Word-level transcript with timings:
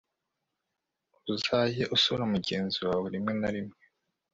uzajye 1.33 1.83
usura 1.95 2.23
mugenzi 2.33 2.79
wawe 2.87 3.07
rimwe 3.13 3.33
na 3.39 3.49
rimwe 3.53 3.77